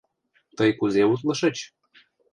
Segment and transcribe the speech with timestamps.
[0.57, 1.57] —Тый кузе утлышыч?